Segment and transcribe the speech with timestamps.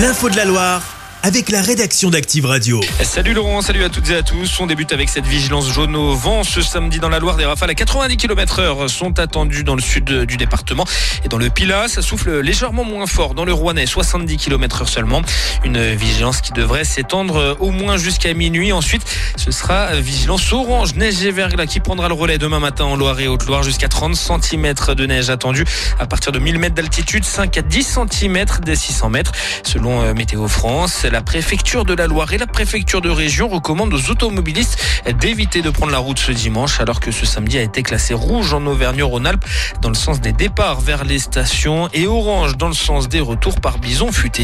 [0.00, 0.89] L'info de la Loire
[1.22, 2.80] avec la rédaction d'Active Radio.
[3.02, 4.58] Salut Laurent, salut à toutes et à tous.
[4.60, 6.44] On débute avec cette vigilance jaune au vent.
[6.44, 9.82] Ce samedi dans la Loire, des rafales à 90 km heure sont attendues dans le
[9.82, 10.84] sud du département.
[11.24, 13.34] Et dans le Pilat, ça souffle légèrement moins fort.
[13.34, 15.20] Dans le Rouennais, 70 km heure seulement.
[15.62, 18.72] Une vigilance qui devrait s'étendre au moins jusqu'à minuit.
[18.72, 19.02] Ensuite,
[19.36, 23.20] ce sera vigilance orange, neige et verglas qui prendra le relais demain matin en Loire
[23.20, 23.62] et Haute-Loire.
[23.62, 25.64] Jusqu'à 30 cm de neige attendue
[25.98, 29.32] à partir de 1000 mètres d'altitude, 5 à 10 cm des 600 mètres.
[29.64, 33.94] Selon euh, Météo France, la préfecture de la Loire et la préfecture de région recommandent
[33.94, 34.78] aux automobilistes
[35.20, 38.52] d'éviter de prendre la route ce dimanche alors que ce samedi a été classé rouge
[38.52, 39.44] en Auvergne-Rhône-Alpes
[39.80, 43.60] dans le sens des départs vers les stations et orange dans le sens des retours
[43.60, 44.40] par bison futé.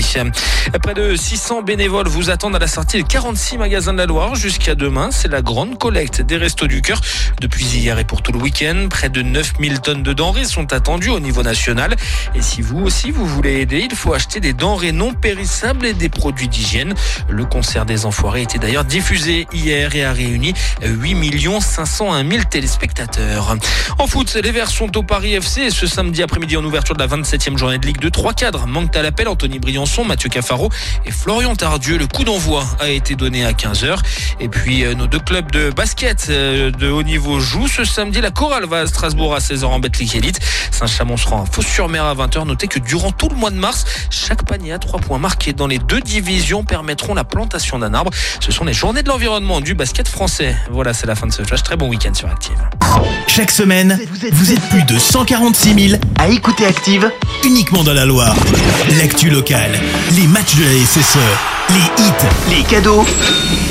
[0.83, 4.35] Près de 600 bénévoles vous attendent à la sortie de 46 magasins de la Loire
[4.35, 5.09] jusqu'à demain.
[5.11, 7.01] C'est la grande collecte des Restos du Cœur
[7.41, 8.87] depuis hier et pour tout le week-end.
[8.91, 11.97] Près de 9000 tonnes de denrées sont attendues au niveau national.
[12.35, 15.95] Et si vous aussi vous voulez aider, il faut acheter des denrées non périssables et
[15.95, 16.49] des produits
[17.29, 23.57] Le concert des Enfoirés était d'ailleurs diffusé hier et a réuni 8 501 000 téléspectateurs.
[23.99, 27.09] En foot, les Verts sont au Paris FC ce samedi après-midi en ouverture de la
[27.09, 28.11] 27e journée de Ligue 2.
[28.11, 29.29] Trois cadres manquent à l'appel.
[29.29, 30.71] Anthony Briançon, Mathieu Cafaro
[31.05, 31.99] et Florian Tardieu.
[31.99, 33.99] Le coup d'envoi a été donné à 15h.
[34.41, 38.21] Et puis euh, nos deux clubs de basket euh, de haut niveau jouent ce samedi.
[38.21, 40.41] La Chorale va à Strasbourg à 16h en Betclic Elite.
[40.71, 42.47] Saint-Chamond sera en Fos-sur-Mer à 20h.
[42.47, 45.67] Notez que durant tout le mois de mars, chaque panier à 3 points marqués dans
[45.67, 48.11] les deux divisions permettront la plantation d'un arbre.
[48.41, 50.57] Ce sont les journées de l'environnement du basket français.
[50.71, 51.63] Voilà, c'est la fin de ce flash.
[51.63, 52.57] Très bon week-end sur Active.
[53.27, 53.99] Chaque semaine,
[54.33, 57.11] vous êtes plus de 146 000 à écouter Active
[57.45, 58.37] uniquement dans la Loire.
[58.99, 59.73] L'actu locale,
[60.13, 61.19] les matchs de la SSE,
[61.71, 63.05] les hits, les cadeaux,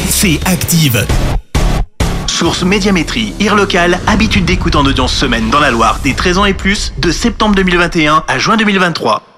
[0.09, 1.05] c'est Active.
[2.27, 6.45] Source Médiamétrie, IR local, habitude d'écoute en audience semaine dans la Loire des 13 ans
[6.45, 9.34] et plus, de septembre 2021 à juin 2023.